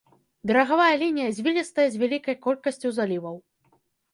Берагавая 0.51 0.95
лінія 1.01 1.29
звілістая 1.39 1.87
з 1.97 2.01
вялікай 2.05 2.35
колькасцю 2.47 2.87
заліваў. 2.97 3.35